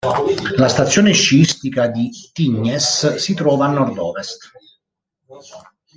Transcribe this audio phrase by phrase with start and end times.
[0.57, 4.51] La stazione sciistica di Tignes si trova a nord-ovest.